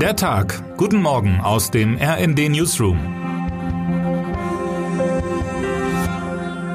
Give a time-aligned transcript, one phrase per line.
[0.00, 0.76] Der Tag.
[0.76, 2.98] Guten Morgen aus dem RND Newsroom.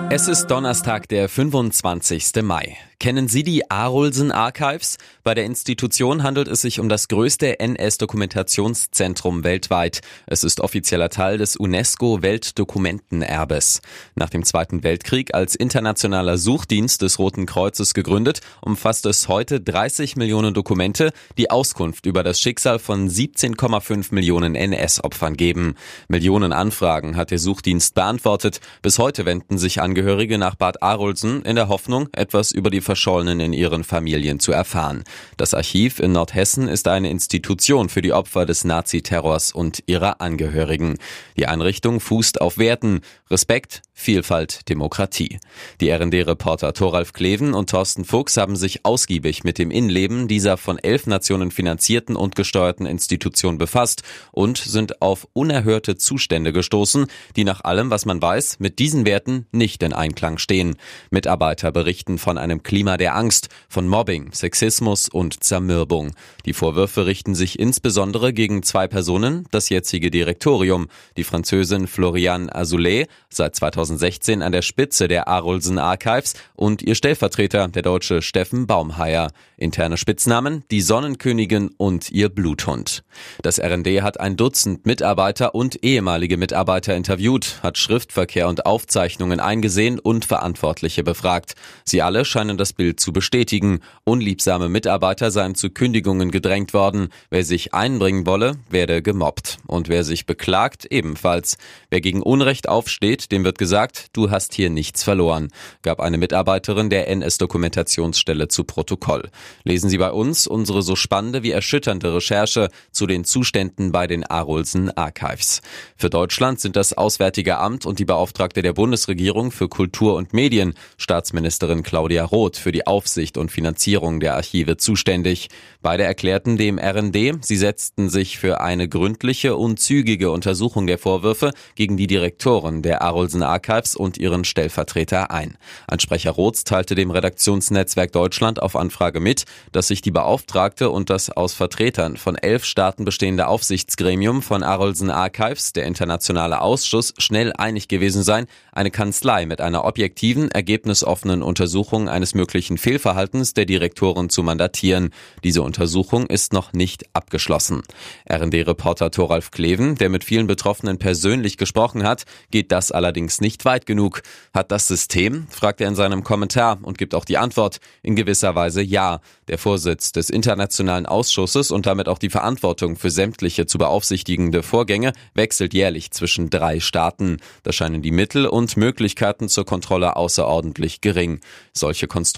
[0.09, 2.42] Es ist Donnerstag, der 25.
[2.42, 2.78] Mai.
[3.01, 4.99] Kennen Sie die Arolsen Archives?
[5.23, 10.02] Bei der Institution handelt es sich um das größte NS-Dokumentationszentrum weltweit.
[10.27, 13.81] Es ist offizieller Teil des UNESCO-Weltdokumentenerbes.
[14.13, 20.15] Nach dem Zweiten Weltkrieg als internationaler Suchdienst des Roten Kreuzes gegründet, umfasst es heute 30
[20.15, 25.73] Millionen Dokumente, die Auskunft über das Schicksal von 17,5 Millionen NS-Opfern geben.
[26.07, 28.62] Millionen Anfragen hat der Suchdienst beantwortet.
[28.84, 33.40] Bis heute wenden sich Angehörige nach Bad Arolsen in der Hoffnung, etwas über die Verschollenen
[33.40, 35.05] in ihren Familien zu erfahren.
[35.38, 40.98] Das Archiv in Nordhessen ist eine Institution für die Opfer des Naziterrors und ihrer Angehörigen.
[41.38, 42.99] Die Einrichtung fußt auf Werten,
[43.30, 45.40] Respekt, Vielfalt, Demokratie.
[45.80, 50.80] Die RND-Reporter Thoralf Kleven und Thorsten Fuchs haben sich ausgiebig mit dem Innenleben dieser von
[50.80, 54.02] elf Nationen finanzierten und gesteuerten Institution befasst
[54.32, 59.46] und sind auf unerhörte Zustände gestoßen, die nach allem, was man weiß, mit diesen Werten
[59.52, 60.77] nicht in Einklang stehen.
[61.12, 66.12] Mitarbeiter berichten von einem Klima der Angst, von Mobbing, Sexismus und Zermürbung.
[66.46, 70.88] Die Vorwürfe richten sich insbesondere gegen zwei Personen, das jetzige Direktorium,
[71.18, 77.68] die Französin Floriane Azoulay, seit 2016 an der Spitze der Arolsen Archives und ihr Stellvertreter,
[77.68, 79.31] der deutsche Steffen Baumheier.
[79.57, 83.03] Interne Spitznamen, die Sonnenkönigin und ihr Bluthund.
[83.41, 90.00] Das RND hat ein Dutzend Mitarbeiter und ehemalige Mitarbeiter interviewt, hat Schriftverkehr und Aufzeichnungen eingesehen
[90.00, 91.53] und Verantwortliche befragt.
[91.85, 93.80] Sie alle scheinen das Bild zu bestätigen.
[94.03, 97.09] Unliebsame Mitarbeiter seien zu Kündigungen gedrängt worden.
[97.30, 99.58] Wer sich einbringen wolle, werde gemobbt.
[99.68, 101.58] Und wer sich beklagt, ebenfalls.
[101.90, 105.50] Wer gegen Unrecht aufsteht, dem wird gesagt, du hast hier nichts verloren,
[105.81, 109.30] gab eine Mitarbeiterin der NS-Dokumentationsstelle zu Protokoll.
[109.64, 114.24] Lesen Sie bei uns unsere so spannende wie erschütternde Recherche zu den Zuständen bei den
[114.25, 115.62] Arolsen Archives.
[115.96, 120.74] Für Deutschland sind das Auswärtige Amt und die Beauftragte der Bundesregierung für Kultur und Medien,
[120.98, 125.50] Staatsministerin Claudia Roth, für die Aufsicht und Finanzierung der Archive zuständig.
[125.82, 131.52] Beide erklärten dem RND, sie setzten sich für eine gründliche und zügige Untersuchung der Vorwürfe
[131.76, 135.58] gegen die Direktoren der Arolsen Archives und ihren Stellvertreter ein.
[135.88, 141.10] Ein Sprecher Roths teilte dem Redaktionsnetzwerk Deutschland auf Anfrage mit, dass sich die Beauftragte und
[141.10, 147.54] das aus Vertretern von elf Staaten bestehende Aufsichtsgremium von Arolsen Archives, der internationale Ausschuss, schnell
[147.54, 154.31] einig gewesen sein, eine Kanzlei mit einer objektiven, ergebnisoffenen Untersuchung eines möglichen Fehlverhaltens der Direktoren
[154.31, 155.12] zu mandatieren.
[155.44, 157.84] Diese Untersuchung ist noch nicht abgeschlossen.
[158.28, 163.85] RND-Reporter Thoralf Kleven, der mit vielen Betroffenen persönlich gesprochen hat, geht das allerdings nicht weit
[163.85, 164.24] genug.
[164.56, 165.46] Hat das System?
[165.51, 167.78] fragt er in seinem Kommentar und gibt auch die Antwort.
[168.01, 169.22] In gewisser Weise ja.
[169.47, 175.13] Der Vorsitz des Internationalen Ausschusses und damit auch die Verantwortung für sämtliche zu beaufsichtigende Vorgänge
[175.35, 177.38] wechselt jährlich zwischen drei Staaten.
[177.62, 181.41] Da scheinen die Mittel und Möglichkeiten zur Kontrolle außerordentlich gering.
[181.74, 182.31] Solche Konstruktionen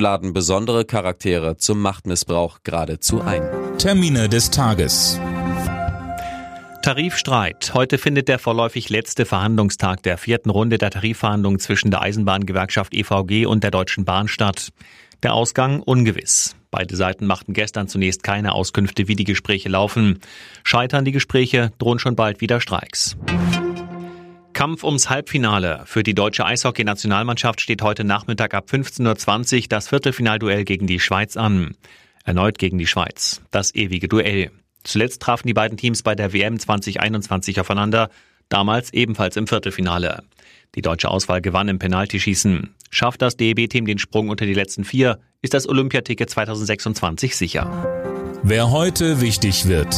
[0.00, 3.42] laden besondere Charaktere zum Machtmissbrauch geradezu ein.
[3.78, 5.20] Termine des Tages.
[6.82, 7.74] Tarifstreit.
[7.74, 13.46] Heute findet der vorläufig letzte Verhandlungstag der vierten Runde der Tarifverhandlungen zwischen der Eisenbahngewerkschaft EVG
[13.46, 14.70] und der Deutschen Bahn statt.
[15.22, 16.56] Der Ausgang ungewiss.
[16.72, 20.18] Beide Seiten machten gestern zunächst keine Auskünfte, wie die Gespräche laufen.
[20.64, 23.16] Scheitern die Gespräche, drohen schon bald wieder Streiks.
[24.62, 25.82] Kampf ums Halbfinale.
[25.86, 31.36] Für die deutsche Eishockey-Nationalmannschaft steht heute Nachmittag ab 15.20 Uhr das Viertelfinalduell gegen die Schweiz
[31.36, 31.74] an.
[32.24, 33.42] Erneut gegen die Schweiz.
[33.50, 34.52] Das ewige Duell.
[34.84, 38.08] Zuletzt trafen die beiden Teams bei der WM 2021 aufeinander,
[38.50, 40.22] damals ebenfalls im Viertelfinale.
[40.76, 42.72] Die deutsche Auswahl gewann im Penaltyschießen.
[42.92, 47.68] Schafft das DEB-Team den Sprung unter die letzten vier, ist das Olympiaticket 2026 sicher.
[48.44, 49.92] Wer heute wichtig wird.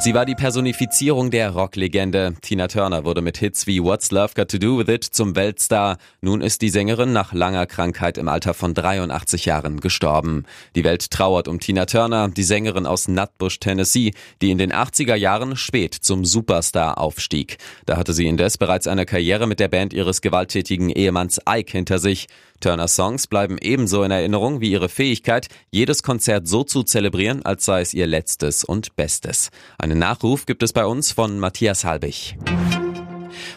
[0.00, 2.34] Sie war die Personifizierung der Rocklegende.
[2.40, 5.98] Tina Turner wurde mit Hits wie What's Love Got to Do with It zum Weltstar.
[6.20, 10.44] Nun ist die Sängerin nach langer Krankheit im Alter von 83 Jahren gestorben.
[10.76, 15.16] Die Welt trauert um Tina Turner, die Sängerin aus Nutbush, Tennessee, die in den 80er
[15.16, 17.58] Jahren spät zum Superstar aufstieg.
[17.84, 21.98] Da hatte sie indes bereits eine Karriere mit der Band ihres gewalttätigen Ehemanns Ike hinter
[21.98, 22.28] sich.
[22.60, 27.64] Turners Songs bleiben ebenso in Erinnerung wie ihre Fähigkeit, jedes Konzert so zu zelebrieren, als
[27.64, 29.50] sei es ihr letztes und bestes.
[29.88, 32.36] Einen Nachruf gibt es bei uns von Matthias Halbig.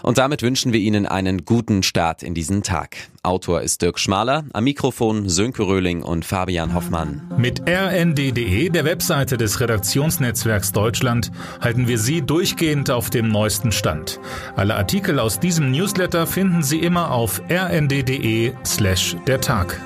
[0.01, 2.95] Und damit wünschen wir Ihnen einen guten Start in diesen Tag.
[3.21, 7.29] Autor ist Dirk Schmaler, am Mikrofon Sönke Röhling und Fabian Hoffmann.
[7.37, 14.21] Mit rnd.de, der Webseite des Redaktionsnetzwerks Deutschland, halten wir Sie durchgehend auf dem neuesten Stand.
[14.55, 19.81] Alle Artikel aus diesem Newsletter finden Sie immer auf rnd.de slash der Tag.